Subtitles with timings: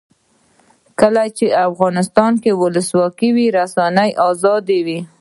[0.99, 4.99] کله چې افغانستان کې ولسواکي وي رسنۍ آزادې وي.